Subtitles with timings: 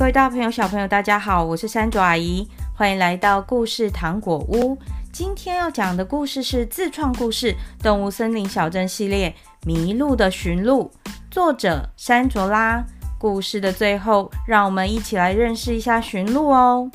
[0.00, 4.74] 各位大朋友、小朋友，大家好，我是山竹阿姨，欢迎来到故事糖果屋。
[5.12, 7.52] 今天要讲的故事是自创故事
[7.82, 9.28] 《动物森林小镇》系列
[9.66, 10.90] 《迷路的驯鹿》，
[11.30, 12.82] 作者山卓拉。
[13.18, 16.90] 故事的最后，让我们一起来认识一下驯鹿哦。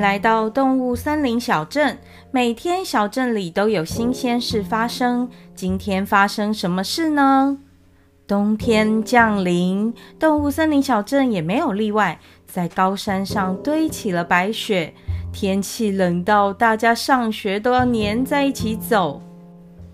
[0.00, 1.98] 来到动物森林小镇。
[2.32, 5.28] 每天小镇里都有新鲜事发生。
[5.54, 7.58] 今天发生什么事呢？
[8.26, 12.18] 冬天降临，动物森林小镇也没有例外。
[12.46, 14.94] 在高山上堆起了白雪，
[15.32, 19.22] 天气冷到大家上学都要黏在一起走。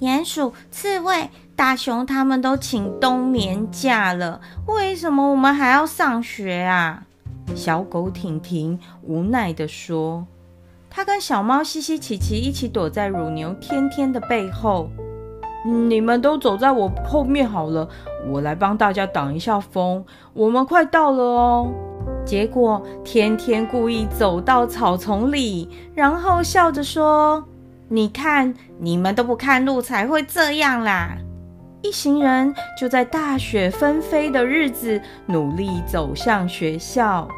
[0.01, 7.05] 鼹鼠、刺猬、大熊他们都请冬眠假了，为什么我们还要上学啊？
[7.55, 10.27] 小狗婷婷无奈地说
[10.91, 14.91] ：“它跟小猫西西、琪琪一起躲在乳牛天天的背后。
[15.65, 17.89] 你们都走在我后面好了，
[18.29, 20.05] 我来帮大家挡一下风。
[20.33, 21.73] 我们快到了哦。”
[22.25, 27.45] 结果天天故意走到草丛里，然后笑着说
[27.89, 31.17] ：“你看，你们都不看路，才会这样啦。”
[31.87, 37.29] 一行人就在大雪纷飞的日子，努力走向学校。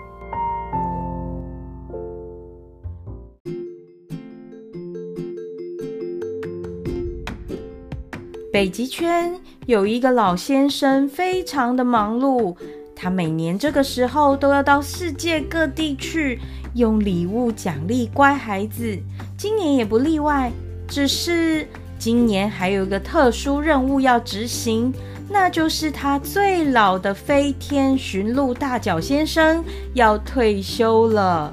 [8.51, 12.57] 北极圈有一个老先生，非常的忙碌。
[12.97, 16.41] 他每年这个时候都要到世界各地去，
[16.75, 18.99] 用礼物奖励乖孩子。
[19.37, 20.51] 今年也不例外，
[20.89, 21.69] 只是。
[21.99, 24.95] 今年还有一个特殊任务要执行，
[25.29, 31.53] 那就是他最老的飞天巡路大脚先生要退休了。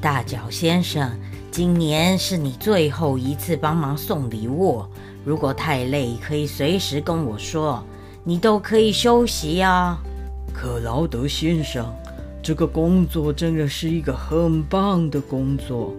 [0.00, 1.10] 大脚先生，
[1.52, 4.84] 今年是你最后一次帮忙送礼物，
[5.24, 7.82] 如果太累，可以随时跟我说，
[8.24, 9.96] 你都可以休息啊。
[10.52, 11.86] 克劳德先生，
[12.42, 15.94] 这个工作真的是一个很棒的工作。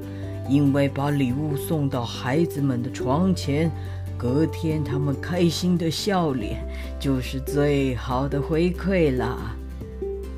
[0.50, 3.70] 因为把礼物送到孩子们的床前，
[4.18, 6.66] 隔天他们开心的笑脸
[7.00, 9.38] 就是最好的回馈了。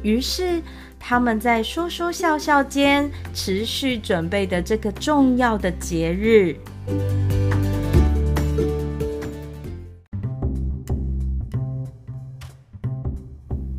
[0.01, 0.61] 于是
[0.97, 6.55] 他们在说说笑笑间，持续准备的这个重要的节日。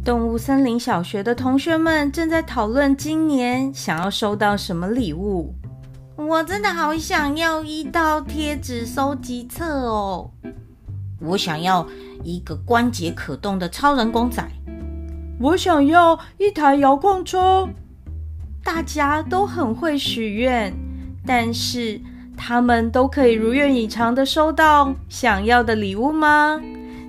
[0.03, 5.55] 动物森林小学的同学们正在讨论今年想要收到什么礼物。
[6.31, 10.31] 我真的好想要一套贴纸收集册哦！
[11.21, 11.85] 我想要
[12.23, 14.41] 一个关节可动的超人公仔。
[15.41, 17.69] 我想要一台遥控车。
[18.63, 20.73] 大家都很会许愿，
[21.27, 22.01] 但是
[22.37, 26.61] 他们都可以如愿以偿的收到想要的礼物吗？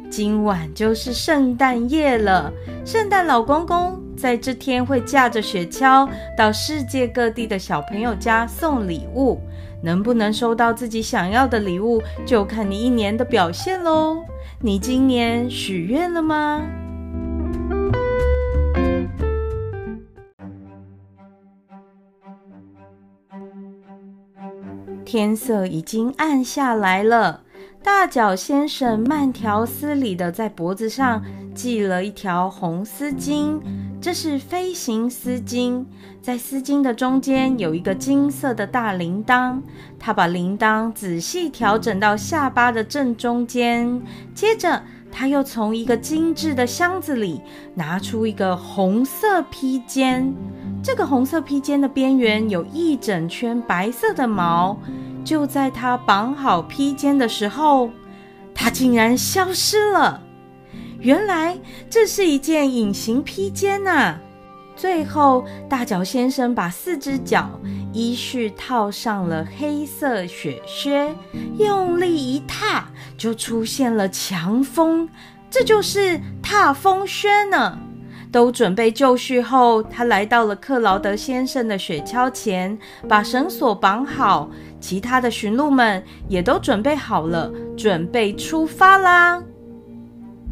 [0.10, 2.52] 今晚就是圣诞夜了，
[2.84, 9.42] 圣诞老公公在这天会驾着雪橇到世界各地的小朋友家送礼物。
[9.82, 14.24] 能不能收到自己想要的礼物，就看你一年的表现喽。
[14.60, 16.62] 你今年许愿了吗？
[25.04, 27.42] 天色已经暗下来了。
[27.84, 31.24] 大脚先生慢条斯理地在脖子上
[31.56, 33.60] 系了一条红丝巾，
[34.02, 35.86] 这是飞行丝巾。
[36.24, 39.62] 在丝巾的中间有一个金色的大铃铛，
[40.00, 44.02] 他把铃铛仔细调整到下巴的正中间。
[44.34, 47.42] 接着，他又从一个精致的箱子里
[47.76, 50.34] 拿出一个红色披肩，
[50.84, 54.76] 这个红色披肩的边缘有一整圈白色的毛。
[55.24, 57.92] 就在他绑好披肩的时候，
[58.56, 60.20] 他竟然消失了。
[61.02, 61.58] 原来
[61.90, 64.16] 这是一件隐形披肩呐！
[64.76, 67.60] 最后，大脚先生把四只脚
[67.92, 71.14] 依序套上了黑色雪靴，
[71.58, 72.86] 用力一踏，
[73.18, 75.10] 就出现了强风。
[75.50, 77.78] 这就是踏风靴呢。
[78.32, 82.78] 都准备就绪后，他来到了克劳德先生的雪橇前，
[83.10, 84.50] 把绳索绑好。
[84.80, 89.44] 其他的驯鹿们也都准备好了，准备出发啦！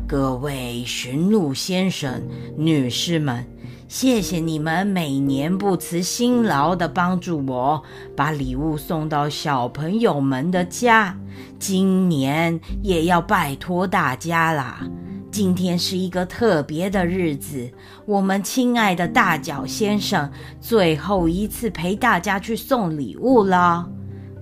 [0.09, 2.27] 各位驯鹿先生、
[2.57, 3.45] 女士们，
[3.87, 7.83] 谢谢你们每年不辞辛劳地帮助我，
[8.15, 11.15] 把礼物送到小朋友们的家。
[11.59, 14.81] 今年也要拜托大家啦！
[15.29, 17.71] 今天是一个特别的日子，
[18.07, 20.27] 我们亲爱的大脚先生
[20.59, 23.87] 最后一次陪大家去送礼物了。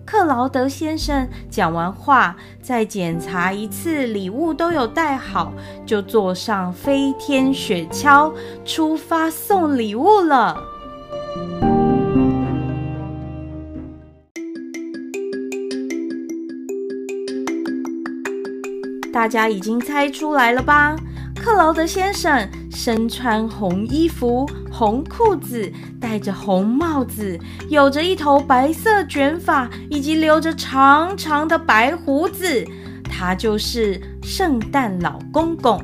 [0.07, 5.51] 克劳德先生讲完话，再检查一次礼物都有带好，
[5.86, 8.33] 就坐上飞天雪橇
[8.63, 10.57] 出发送礼物了。
[19.12, 20.95] 大家已经猜出来了吧？
[21.36, 27.35] 克劳德先生身穿红衣服、红裤子，戴着红帽子，
[27.68, 32.63] 有着一头白色卷发，以及留着长长的白胡子。
[33.03, 35.83] 他就是圣诞老公公。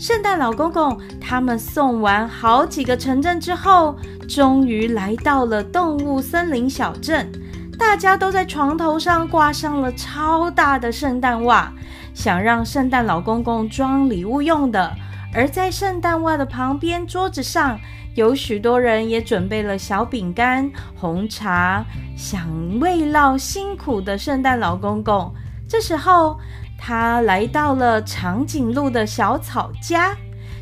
[0.00, 3.96] 圣诞老公公他们送完好几个城镇之后，
[4.28, 7.30] 终于来到了动物森林小镇。
[7.78, 11.72] 大家都在床头上挂上了超大的圣诞袜。
[12.12, 14.92] 想让圣诞老公公装礼物用的，
[15.32, 17.78] 而在圣诞袜的旁边桌子上，
[18.14, 21.84] 有许多人也准备了小饼干、红茶，
[22.16, 25.32] 想慰劳辛苦的圣诞老公公。
[25.68, 26.38] 这时候，
[26.78, 30.16] 他来到了长颈鹿的小草家。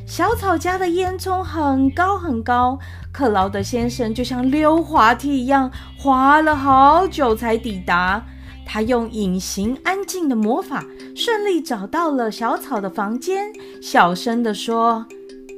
[0.07, 2.79] 小草家的烟囱很高很高，
[3.13, 8.25] 克劳德先生就像溜滑梯一样，滑了好久才抵达。
[8.65, 10.85] 他用隐形安静的魔法，
[11.15, 13.53] 顺利找到了小草的房间，
[13.83, 15.07] 小声地说：“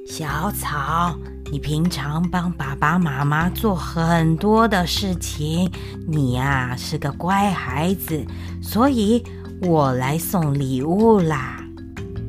[0.07, 1.17] 小草，
[1.55, 5.71] 你平常帮爸爸妈妈做很多的事情，
[6.05, 8.27] 你呀是个乖孩子，
[8.61, 9.23] 所以
[9.63, 11.65] 我来送礼物啦。”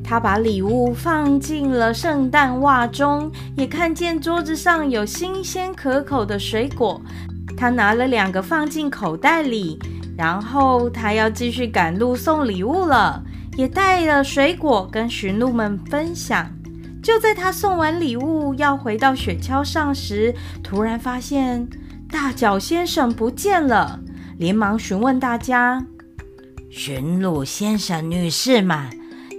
[0.05, 7.01] 他把礼物放进了圣诞袜中，也看见桌子上有新鲜可口的水果，
[7.57, 9.79] 他拿了两个放进口袋里。
[10.15, 13.23] 然后他要继续赶路送礼物了，
[13.57, 16.47] 也带了水果跟驯鹿们分享。
[17.05, 21.69] 就在他送完礼物要回到雪橇上时，突然发现
[22.09, 23.99] 大脚先生不见了，
[24.39, 25.85] 连忙询问大家
[26.71, 28.89] ：“驯鹿先生、女士们，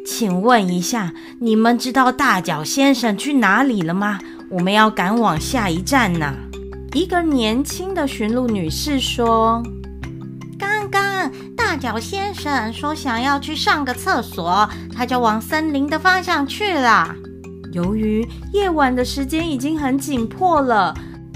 [0.06, 4.20] 请问一下，你们知道大脚先生去哪里了吗？
[4.48, 6.36] 我们要赶往下一站呢。”
[6.94, 9.60] 一个年轻的驯鹿女士说。
[10.56, 17.14] 刚刚大脚先生说想要去上个厕所，他就往森林的方向去了。
[17.76, 20.94] 由于夜晚的时间已经很紧迫了，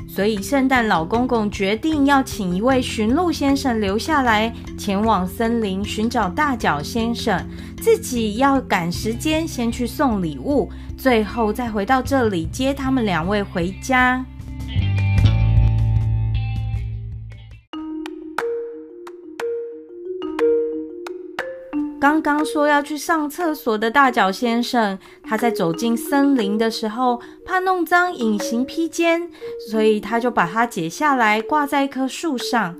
[0.09, 7.47] 所以圣诞老公公决定要请一位驯鹿先生留下来，前往森林寻找大脚先生，
[7.83, 14.25] 自己要赶时间先去送礼物，最后再回到这里接他们两位回家。
[22.01, 29.29] 刚刚说要去上厕所的大脚先生，他在走进森林的时候，怕弄脏隐形披肩，
[29.71, 32.75] 所以他就把它解下来挂在一棵树上。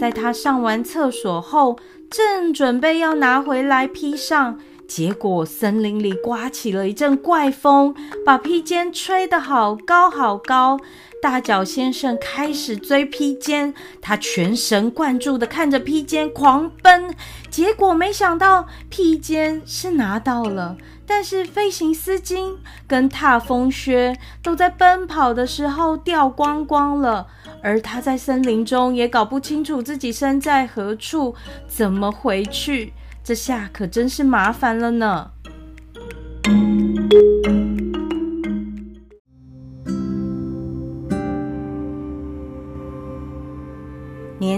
[0.00, 1.78] 在他上完厕所后，
[2.10, 4.58] 正准备要拿回来披上，
[4.88, 7.94] 结果森林里刮起了一阵怪风，
[8.24, 10.78] 把披肩吹得好高好高。
[11.20, 17.14] 大脚先生开始追披肩，他全神贯注地看着披肩狂奔，
[17.52, 20.74] 结果没想到披肩是拿到了，
[21.06, 22.56] 但是飞行丝巾
[22.88, 27.26] 跟踏风靴都在奔跑的时候掉光光了，
[27.62, 31.34] 而他在森林中也搞不清楚自己身在何处，
[31.68, 32.94] 怎么回去？
[33.22, 35.30] 这下可真是麻烦了呢。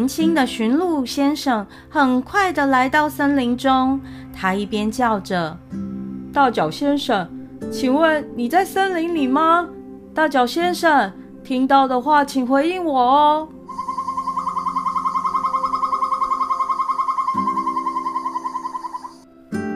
[0.05, 3.99] 年轻的驯鹿先生很快的来到森林中，
[4.35, 5.57] 他一边叫着
[6.31, 7.27] ：“大脚先生，
[7.73, 9.67] 请问你在森林里吗？
[10.13, 11.11] 大脚先生，
[11.43, 13.49] 听到的话请回应我哦。”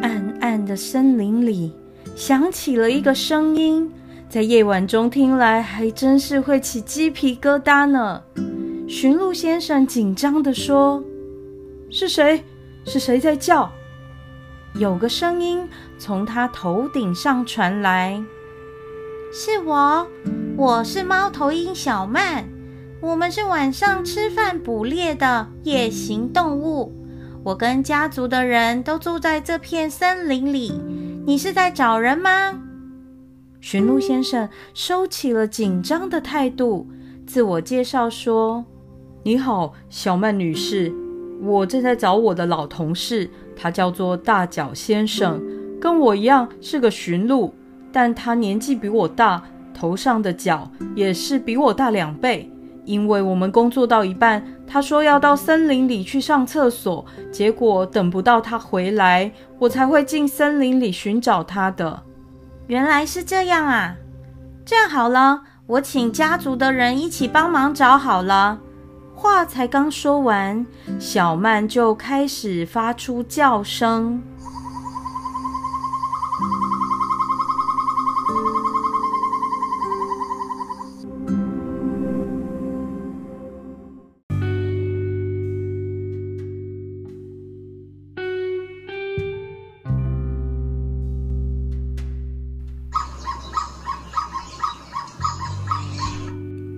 [0.02, 1.75] 暗暗的森林里
[2.14, 3.90] 响起了一个声音，
[4.28, 8.20] 在夜晚中听来还真是会起鸡皮疙瘩呢。
[8.88, 11.04] 驯鹿先生紧张地说
[11.92, 12.42] ：“是谁？
[12.87, 13.71] 是谁在叫？”
[14.80, 15.68] 有个声音
[15.99, 18.25] 从他头顶上传来
[19.30, 20.09] ：“是我，
[20.57, 22.47] 我是猫头鹰小曼。
[23.02, 26.90] 我们是晚上吃饭捕猎的夜行动物。
[27.45, 30.73] 我跟家族的人都住在这片森林里。
[31.26, 32.59] 你是在找人吗？”
[33.61, 36.88] 驯鹿先生收起了紧张的态度，
[37.26, 38.64] 自我介绍说。
[39.28, 40.90] 你好，小曼女士，
[41.42, 45.38] 我正在找我的老同事，他叫做大脚先生，
[45.78, 47.52] 跟我一样是个驯鹿，
[47.92, 49.42] 但他年纪比我大，
[49.75, 52.50] 头上的角也是比我大两倍，
[52.87, 62.02] 因为我们工作到一半，他说要到森林里去上厕所，结果等不到他回来，我才会进森林里寻找他的。
[62.68, 63.94] 原来是这样啊！
[64.64, 68.61] 这样好了，我请家族的人一起帮忙找好了。
[69.20, 70.64] 话才刚说完，
[71.00, 74.22] 小曼就开始发出叫声。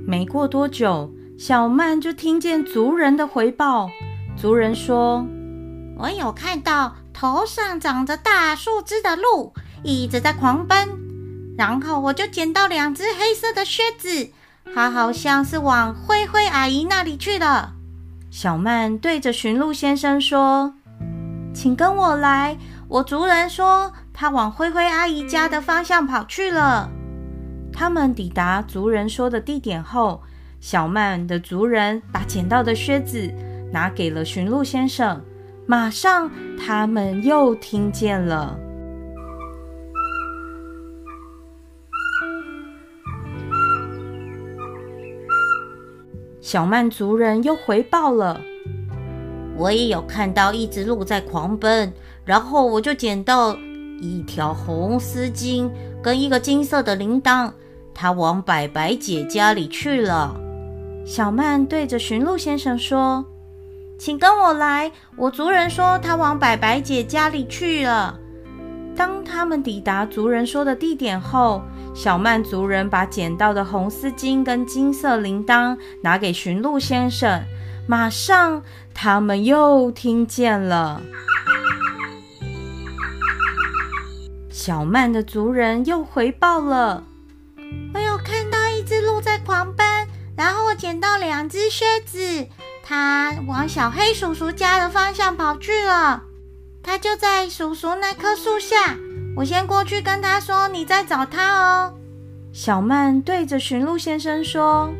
[0.06, 3.88] 没过多久，小曼就听见族人的回报。
[4.36, 5.24] 族人说
[5.96, 10.86] ：“我有看到头上长着大树枝的鹿一直在狂奔，
[11.56, 14.28] 然后我就捡到两只黑色的靴子，
[14.74, 17.72] 它好像是往灰灰阿姨那里去了。”
[18.30, 20.74] 小曼对着驯鹿先生说
[21.54, 26.90] ：“请跟我来。”我族人说他往灰灰阿姨家的方向跑去了。
[27.72, 30.20] 他们抵达族人说的地点后，
[30.60, 33.32] 小曼的族人把捡到的靴子
[33.72, 35.18] 拿给了驯鹿先生。
[35.66, 38.58] 马上，他们又听见了
[46.40, 48.40] 小曼族人又回报了
[49.56, 51.92] ：“我也有看到一只鹿在狂奔，
[52.24, 53.56] 然后我就捡到
[54.00, 55.70] 一条红丝巾
[56.02, 57.50] 跟一个金色的铃铛。”
[57.94, 60.34] 它往白白姐家里去了。
[61.10, 63.26] 小曼对着驯鹿先生说
[63.98, 68.16] ：“请跟我来。”我族人说他往白白姐家里去了。
[68.94, 71.62] 当他们抵达族人说的地点后，
[71.96, 77.42] 小曼族人把捡到的红丝巾跟金色铃铛拿给驯鹿先生。
[77.88, 78.62] 马上，
[78.94, 81.02] 他们又听见了
[84.48, 87.02] 小曼的族人又回报了。
[90.40, 92.48] 然后我捡到两只靴子，
[92.82, 96.22] 它往小黑叔叔家的方向跑去了。
[96.82, 98.96] 它就在叔叔那棵树下，
[99.36, 101.92] 我先过去跟他说：“你在找他哦。”
[102.54, 104.90] 小曼对着驯鹿先生说：“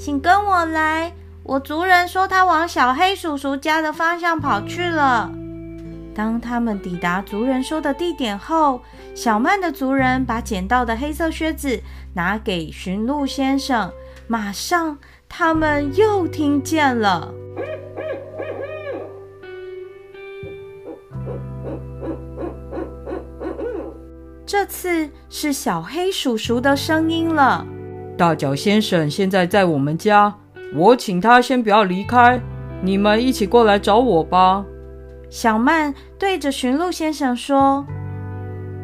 [0.00, 1.12] 请跟我来。”
[1.44, 5.30] 我族人说他往小黑叔叔家的方向跑去了。
[6.14, 8.80] 当他们抵达族人说的地点后，
[9.14, 11.82] 小曼的族人把捡到的黑色靴子
[12.14, 13.92] 拿给驯鹿先生。
[14.30, 17.32] 马上，他们又听见了，
[24.44, 27.66] 这次是小黑叔叔的声音了。
[28.18, 30.34] 大脚先生现在在我们家，
[30.74, 32.38] 我请他先不要离开，
[32.82, 34.62] 你们一起过来找我吧。
[35.30, 37.86] 小曼对着驯鹿先生说：“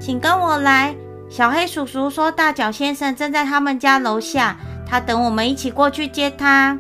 [0.01, 0.97] 请跟我来。”
[1.29, 4.57] 小黑叔叔说：“大脚先生正在他们家楼下，
[4.87, 6.79] 他等我们一起过去接他。”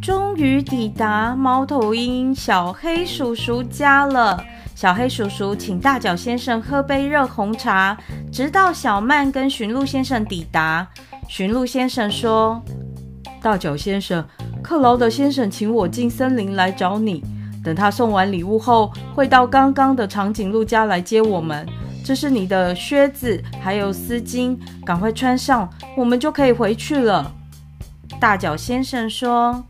[0.00, 4.42] 终于抵达猫头鹰小黑叔叔家了。
[4.74, 7.94] 小黑叔叔请大脚先生喝杯热红茶，
[8.32, 10.88] 直到小曼跟驯鹿先生抵达。
[11.28, 12.62] 驯鹿先生说
[13.42, 14.26] ：“大脚先生，
[14.62, 17.22] 克劳德先生请我进森林来找你。
[17.62, 21.66] 等他送完礼物后，会到刚刚的长颈鹿家来接我们。
[22.04, 27.32] 这是你的靴子，还有丝巾，赶快穿上，我们就可以回去了。”
[28.20, 29.64] 大脚先生说。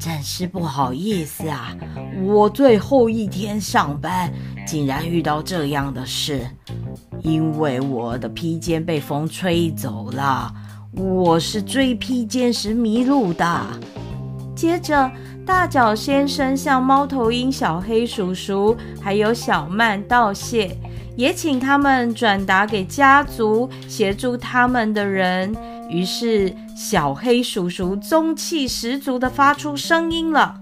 [0.00, 1.76] 真是不好意思啊！
[2.24, 4.32] 我最后一天上班，
[4.66, 6.40] 竟然遇到这样的事。
[7.22, 10.52] 因为我的披肩被风吹走了，
[10.92, 13.60] 我是追披肩时迷路的。
[14.56, 15.10] 接着，
[15.46, 20.74] 大脚先生向猫头鹰小黑叔叔还有小曼道谢，
[21.16, 25.54] 也请他们转达给家族协助他们的人。
[25.90, 30.54] 于是，小黑叔叔中气十足地发出声音了。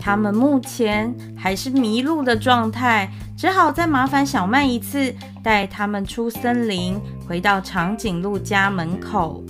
[0.00, 3.08] 他们目前还是迷路的状态，
[3.38, 9.44] 只好再麻烦小曼一次，带他们出森林，回到长颈鹿家门口。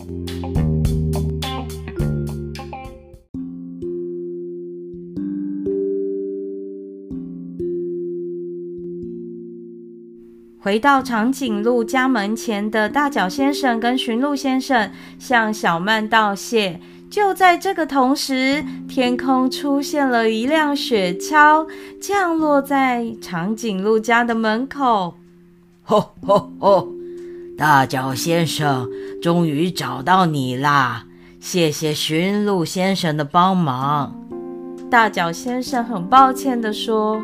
[10.63, 14.89] 回到长颈鹿家门前的大脚先生跟驯鹿先生
[15.19, 16.79] 向小曼道谢，
[17.11, 21.67] 就在这个同时，天空出现了一辆雪橇，
[22.01, 25.15] 降落在长颈鹿家的门口。
[25.83, 26.89] 吼吼吼！
[27.59, 28.89] 大脚先生，
[29.21, 31.07] 终于找到你啦！
[31.41, 34.15] 谢谢驯鹿先生的帮忙。
[34.89, 37.21] 大脚先生很抱歉地说：“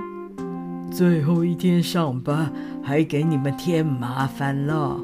[0.90, 2.52] 最后一天上班，
[2.88, 4.98] 还给你们添麻烦了。”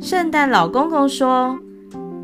[0.00, 1.58] 圣诞老公公说：“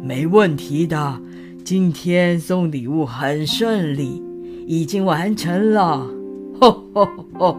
[0.02, 1.20] 没问题的。”
[1.62, 4.22] 今天送礼物很顺利，
[4.68, 6.06] 已经完成了。
[6.60, 7.58] 吼吼吼！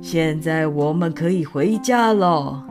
[0.00, 2.64] 现在我们可以回家了。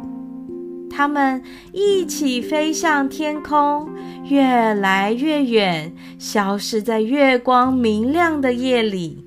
[0.90, 3.90] 他们一起飞向天空，
[4.30, 9.25] 越来越远，消失在月光明亮的夜里。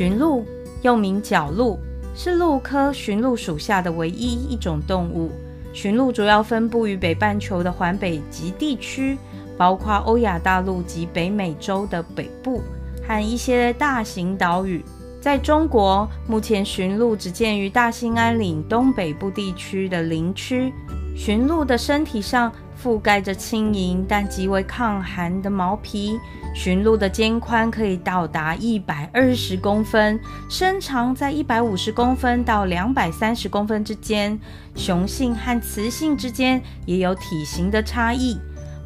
[0.00, 0.46] 驯鹿
[0.80, 1.78] 又名角鹿。
[2.14, 5.30] 是鹿科驯鹿属下的唯一一种动物。
[5.74, 9.18] 驯鹿主要分布于北半球的环北极地区，
[9.58, 12.62] 包括欧亚大陆及北美洲的北部
[13.06, 14.82] 和一些大型岛屿。
[15.20, 20.72] 在中国，目前驯鹿只见于大兴安岭东北部地区的林区。
[21.14, 22.50] 驯鹿的身体上
[22.82, 26.18] 覆盖着轻盈但极为抗寒的毛皮。
[26.52, 30.18] 驯鹿的肩宽可以到达一百二十公分，
[30.48, 34.36] 身长在一百五十公分到两百三十公分之间。
[34.74, 38.36] 雄性和雌性之间也有体型的差异，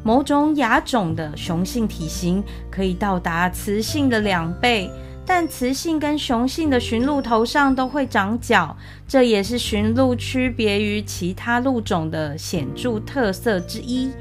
[0.03, 4.91] 某种亚种的雄性体型可以到达雌性的两倍，
[5.25, 8.77] 但雌性跟雄性的驯鹿头上都会长角，
[9.07, 14.11] 这也是驯鹿区别于其他鹿种的显著特色之一。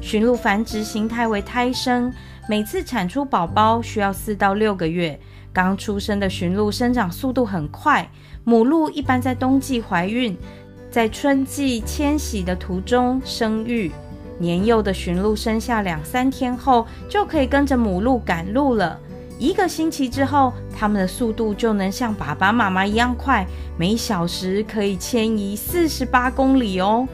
[0.00, 2.12] 驯鹿繁殖形态为胎生。
[2.48, 5.18] 每次产出宝宝需要四到六个月。
[5.52, 8.10] 刚出生的驯鹿生长速度很快，
[8.42, 10.36] 母鹿一般在冬季怀孕，
[10.90, 13.92] 在春季迁徙的途中生育。
[14.38, 18.98] 年幼的驯鹿生下两三天后，就可以跟着母鹿赶路了。
[19.42, 23.44] 一个星期之后，他们的速度就能像爸爸妈妈一样快，
[23.76, 27.08] 每小时可以迁移四十八公里哦。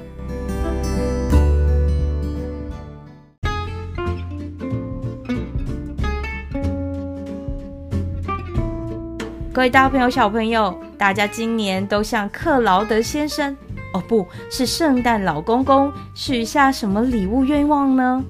[9.51, 13.57] 各位大朋友、小朋友，大家今年都向克劳德先生，
[13.95, 18.23] 哦，不是圣诞老公公，许下什么礼物愿望呢？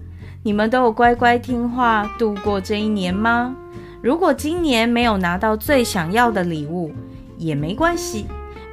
[0.45, 3.57] 你们都有乖乖听话度过这一年吗？
[4.01, 6.93] 如果今年没有拿到最想要的礼物，
[7.37, 8.27] 也没关系，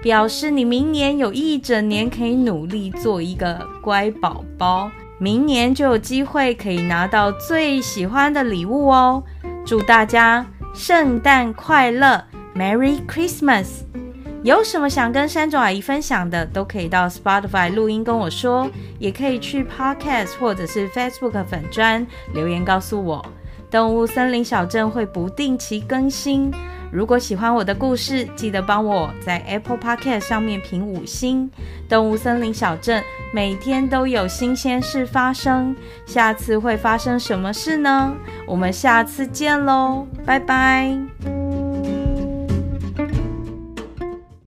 [0.04, 9.24] 表示你明年有一整年可以努力做一个乖宝宝，明年就有机会可以拿到最喜欢的礼物哦。
[9.66, 12.24] 祝大家圣诞快乐
[12.56, 13.84] ！Merry Christmas！
[14.44, 23.26] 有什么想跟山竹阿姨分享的，都可以到 Spotify 录音跟我说，也可以去 Podcast 或者是 Facebook 粉砖留言告诉我。
[23.76, 26.50] 动物森林小镇会不定期更新。
[26.94, 31.52] 如果喜欢我的故事，记得帮我在 Apple Podcast 上面评五星。
[31.90, 38.16] 动物森林小镇每天都有新鲜事发生，下次会发生什么事呢？
[38.48, 41.45] 我们下次见喽，拜拜。